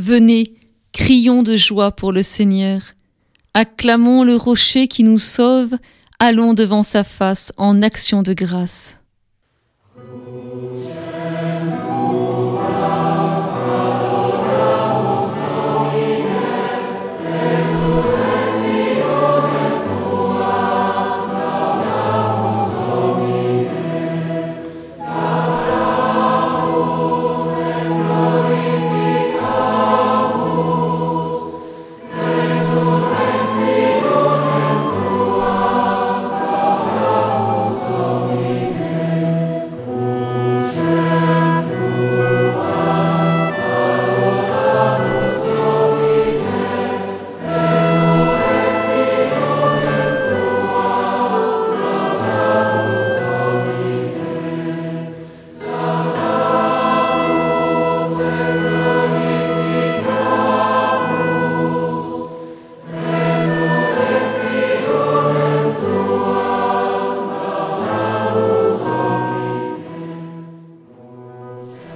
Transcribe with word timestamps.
Venez, 0.00 0.54
crions 0.92 1.42
de 1.42 1.56
joie 1.56 1.92
pour 1.92 2.10
le 2.10 2.22
Seigneur. 2.22 2.80
Acclamons 3.52 4.24
le 4.24 4.34
rocher 4.34 4.88
qui 4.88 5.04
nous 5.04 5.18
sauve, 5.18 5.76
allons 6.18 6.54
devant 6.54 6.82
sa 6.82 7.04
face 7.04 7.52
en 7.58 7.82
action 7.82 8.22
de 8.22 8.32
grâce. 8.32 8.96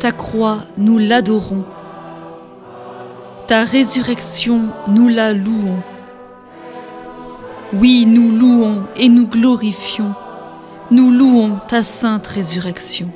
Ta 0.00 0.12
croix, 0.12 0.62
nous 0.78 0.96
l'adorons. 0.96 1.66
Ta 3.46 3.64
résurrection, 3.64 4.70
nous 4.88 5.08
la 5.08 5.34
louons. 5.34 5.82
Oui, 7.74 8.06
nous 8.06 8.32
louons 8.32 8.84
et 8.96 9.10
nous 9.10 9.26
glorifions. 9.26 10.14
Nous 10.90 11.10
louons 11.10 11.58
ta 11.68 11.82
sainte 11.82 12.28
résurrection. 12.28 13.10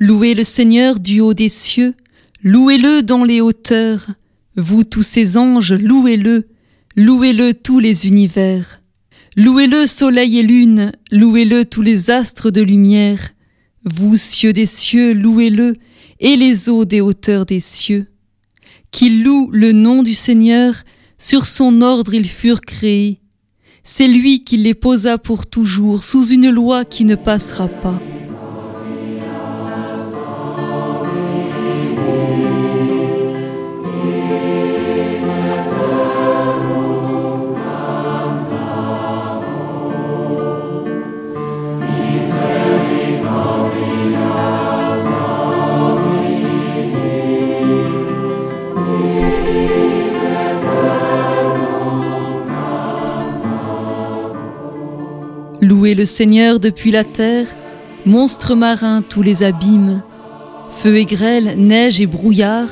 Louez 0.00 0.34
le 0.34 0.42
Seigneur 0.42 0.98
du 0.98 1.20
haut 1.20 1.34
des 1.34 1.48
cieux, 1.48 1.94
louez-le 2.42 3.04
dans 3.04 3.22
les 3.22 3.40
hauteurs, 3.40 4.08
vous 4.56 4.82
tous 4.82 5.04
ses 5.04 5.36
anges, 5.36 5.72
louez-le, 5.72 6.48
louez-le 6.96 7.54
tous 7.54 7.78
les 7.78 8.08
univers. 8.08 8.80
Louez-le 9.36 9.86
soleil 9.86 10.40
et 10.40 10.42
lune, 10.42 10.90
louez-le 11.12 11.64
tous 11.64 11.82
les 11.82 12.10
astres 12.10 12.50
de 12.50 12.60
lumière, 12.60 13.34
vous 13.84 14.16
cieux 14.16 14.52
des 14.52 14.66
cieux, 14.66 15.12
louez-le, 15.12 15.76
et 16.18 16.34
les 16.36 16.68
eaux 16.68 16.84
des 16.84 17.00
hauteurs 17.00 17.46
des 17.46 17.60
cieux. 17.60 18.08
Qu'il 18.90 19.22
loue 19.22 19.48
le 19.52 19.70
nom 19.70 20.02
du 20.02 20.14
Seigneur, 20.14 20.82
sur 21.20 21.46
son 21.46 21.82
ordre 21.82 22.14
ils 22.14 22.28
furent 22.28 22.62
créés. 22.62 23.20
C'est 23.84 24.08
lui 24.08 24.42
qui 24.42 24.56
les 24.56 24.74
posa 24.74 25.18
pour 25.18 25.46
toujours 25.46 26.02
sous 26.02 26.26
une 26.26 26.50
loi 26.50 26.84
qui 26.84 27.04
ne 27.04 27.14
passera 27.14 27.68
pas. 27.68 28.00
Le 55.96 56.04
Seigneur 56.04 56.58
depuis 56.58 56.90
la 56.90 57.04
terre, 57.04 57.46
monstres 58.04 58.56
marins 58.56 59.00
tous 59.00 59.22
les 59.22 59.44
abîmes, 59.44 60.02
feu 60.68 60.96
et 60.96 61.04
grêle, 61.04 61.54
neige 61.56 62.00
et 62.00 62.08
brouillard, 62.08 62.68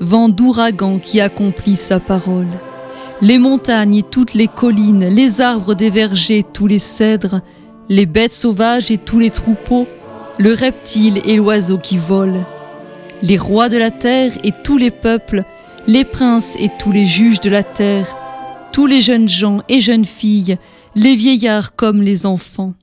vent 0.00 0.28
d'ouragan 0.28 0.98
qui 0.98 1.22
accomplit 1.22 1.78
sa 1.78 1.98
parole. 1.98 2.50
Les 3.22 3.38
montagnes 3.38 3.96
et 3.96 4.02
toutes 4.02 4.34
les 4.34 4.48
collines, 4.48 5.08
les 5.08 5.40
arbres 5.40 5.72
des 5.72 5.88
vergers, 5.88 6.44
tous 6.52 6.66
les 6.66 6.78
cèdres, 6.78 7.40
les 7.88 8.04
bêtes 8.04 8.34
sauvages 8.34 8.90
et 8.90 8.98
tous 8.98 9.18
les 9.18 9.30
troupeaux, 9.30 9.86
le 10.36 10.52
reptile 10.52 11.22
et 11.24 11.36
l'oiseau 11.36 11.78
qui 11.78 11.96
volent, 11.96 12.44
les 13.22 13.38
rois 13.38 13.70
de 13.70 13.78
la 13.78 13.90
terre 13.90 14.32
et 14.44 14.52
tous 14.62 14.76
les 14.76 14.90
peuples, 14.90 15.44
les 15.86 16.04
princes 16.04 16.54
et 16.60 16.68
tous 16.78 16.92
les 16.92 17.06
juges 17.06 17.40
de 17.40 17.48
la 17.48 17.62
terre, 17.62 18.14
tous 18.72 18.84
les 18.84 19.00
jeunes 19.00 19.28
gens 19.28 19.62
et 19.70 19.80
jeunes 19.80 20.04
filles, 20.04 20.58
les 20.94 21.16
vieillards 21.16 21.76
comme 21.76 22.02
les 22.02 22.26
enfants, 22.26 22.74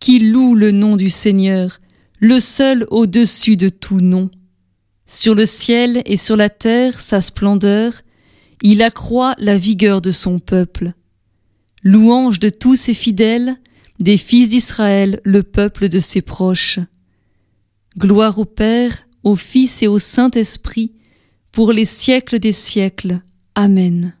qui 0.00 0.18
louent 0.18 0.54
le 0.54 0.70
nom 0.70 0.96
du 0.96 1.10
Seigneur, 1.10 1.80
le 2.18 2.40
seul 2.40 2.86
au-dessus 2.90 3.56
de 3.56 3.68
tout 3.68 4.00
nom. 4.00 4.30
Sur 5.06 5.34
le 5.34 5.46
ciel 5.46 6.02
et 6.06 6.16
sur 6.16 6.36
la 6.36 6.48
terre 6.48 7.00
sa 7.00 7.20
splendeur, 7.20 7.92
il 8.62 8.82
accroît 8.82 9.34
la 9.38 9.56
vigueur 9.56 10.00
de 10.00 10.10
son 10.10 10.38
peuple. 10.38 10.92
Louange 11.82 12.40
de 12.40 12.48
tous 12.48 12.74
ses 12.74 12.94
fidèles, 12.94 13.56
des 14.00 14.16
fils 14.16 14.50
d'Israël, 14.50 15.20
le 15.24 15.42
peuple 15.42 15.88
de 15.88 16.00
ses 16.00 16.22
proches. 16.22 16.80
Gloire 17.98 18.38
au 18.38 18.44
Père, 18.44 19.06
au 19.22 19.36
Fils 19.36 19.82
et 19.82 19.86
au 19.86 19.98
Saint-Esprit, 19.98 20.92
pour 21.52 21.72
les 21.72 21.86
siècles 21.86 22.38
des 22.38 22.52
siècles. 22.52 23.22
Amen. 23.54 24.15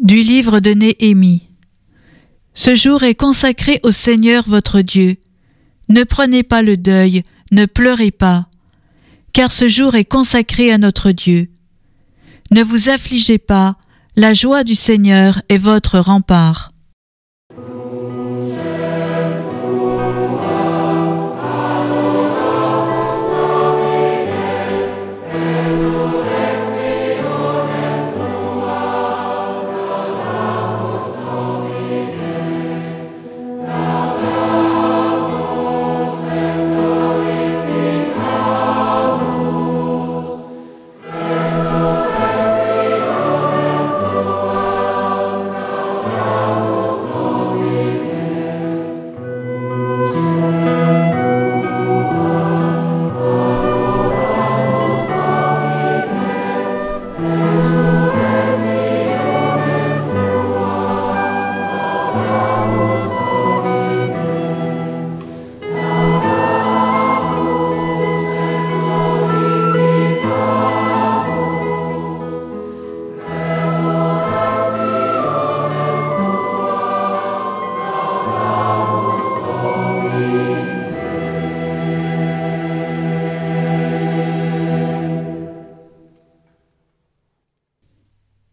Du 0.00 0.22
livre 0.22 0.60
de 0.60 0.70
Néhémie. 0.70 1.42
Ce 2.54 2.74
jour 2.74 3.02
est 3.02 3.14
consacré 3.14 3.80
au 3.82 3.92
Seigneur 3.92 4.44
votre 4.48 4.80
Dieu. 4.80 5.18
Ne 5.90 6.04
prenez 6.04 6.42
pas 6.42 6.62
le 6.62 6.78
deuil, 6.78 7.22
ne 7.52 7.66
pleurez 7.66 8.10
pas, 8.10 8.48
car 9.34 9.52
ce 9.52 9.68
jour 9.68 9.96
est 9.96 10.06
consacré 10.06 10.72
à 10.72 10.78
notre 10.78 11.10
Dieu. 11.10 11.50
Ne 12.50 12.62
vous 12.62 12.88
affligez 12.88 13.36
pas, 13.36 13.76
la 14.16 14.32
joie 14.32 14.64
du 14.64 14.74
Seigneur 14.74 15.42
est 15.50 15.58
votre 15.58 15.98
rempart. 15.98 16.72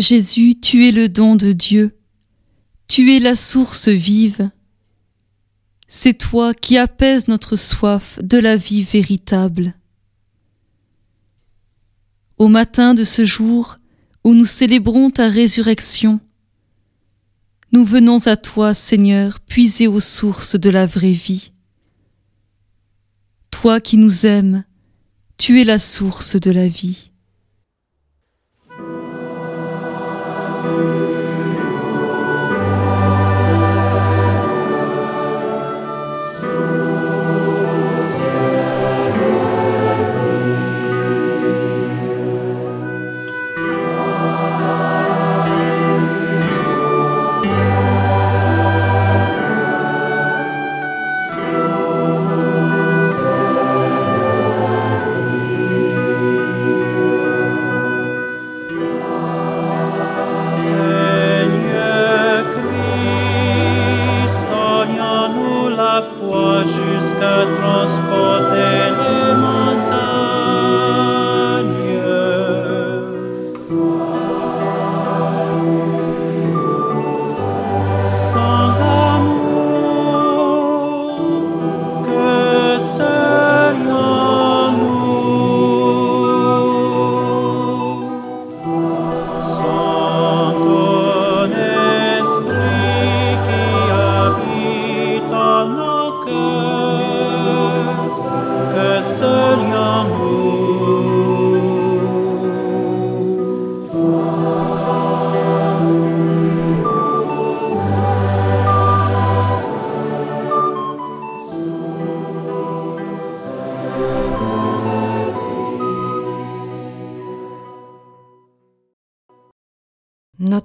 Jésus, 0.00 0.54
tu 0.60 0.88
es 0.88 0.92
le 0.92 1.08
don 1.08 1.36
de 1.36 1.52
Dieu, 1.52 1.98
tu 2.88 3.14
es 3.14 3.20
la 3.20 3.36
source 3.36 3.88
vive. 3.88 4.50
C'est 5.88 6.14
toi 6.14 6.54
qui 6.54 6.78
apaises 6.78 7.28
notre 7.28 7.56
soif 7.56 8.18
de 8.22 8.38
la 8.38 8.56
vie 8.56 8.82
véritable. 8.82 9.74
Au 12.38 12.48
matin 12.48 12.94
de 12.94 13.04
ce 13.04 13.26
jour 13.26 13.78
où 14.24 14.34
nous 14.34 14.44
célébrons 14.44 15.10
ta 15.10 15.28
résurrection, 15.28 16.20
nous 17.72 17.84
venons 17.84 18.26
à 18.26 18.36
toi, 18.36 18.74
Seigneur, 18.74 19.40
puiser 19.40 19.86
aux 19.86 20.00
sources 20.00 20.56
de 20.56 20.70
la 20.70 20.86
vraie 20.86 21.12
vie. 21.12 21.52
Toi 23.50 23.80
qui 23.80 23.96
nous 23.96 24.26
aimes, 24.26 24.64
tu 25.36 25.60
es 25.60 25.64
la 25.64 25.78
source 25.78 26.36
de 26.36 26.50
la 26.50 26.68
vie. 26.68 27.09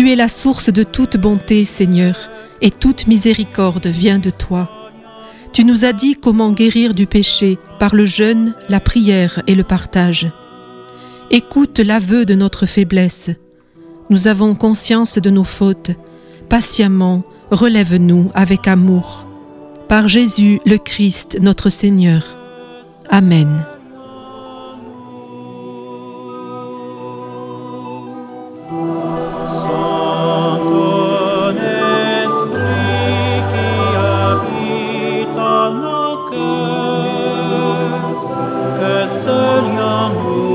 Tu 0.00 0.10
es 0.10 0.16
la 0.16 0.28
source 0.28 0.72
de 0.72 0.82
toute 0.82 1.18
bonté, 1.18 1.66
Seigneur, 1.66 2.30
et 2.62 2.70
toute 2.70 3.06
miséricorde 3.06 3.86
vient 3.86 4.18
de 4.18 4.30
toi. 4.30 4.70
Tu 5.52 5.62
nous 5.62 5.84
as 5.84 5.92
dit 5.92 6.14
comment 6.14 6.52
guérir 6.52 6.94
du 6.94 7.06
péché 7.06 7.58
par 7.78 7.94
le 7.94 8.06
jeûne, 8.06 8.54
la 8.70 8.80
prière 8.80 9.42
et 9.46 9.54
le 9.54 9.62
partage. 9.62 10.32
Écoute 11.30 11.80
l'aveu 11.80 12.24
de 12.24 12.34
notre 12.34 12.64
faiblesse. 12.64 13.28
Nous 14.08 14.26
avons 14.26 14.54
conscience 14.54 15.18
de 15.18 15.28
nos 15.28 15.44
fautes. 15.44 15.90
Patiemment, 16.48 17.22
relève-nous 17.50 18.30
avec 18.32 18.68
amour. 18.68 19.26
Par 19.86 20.08
Jésus 20.08 20.60
le 20.64 20.78
Christ, 20.78 21.36
notre 21.42 21.68
Seigneur. 21.68 22.38
Amen. 23.10 23.66
cœur, 36.30 38.00
que 38.78 39.06
seul 39.06 39.64
l'amour. 39.76 40.49